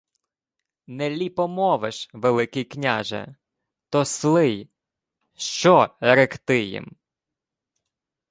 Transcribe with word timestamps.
—Не 0.87 1.09
ліпо 1.09 1.47
мовиш, 1.47 2.09
Великий 2.13 2.63
княже... 2.63 3.35
То 3.89 4.05
сли 4.05 4.49
й... 4.49 4.69
Що 5.35 5.89
ректи 6.01 6.63
їм? 6.63 6.95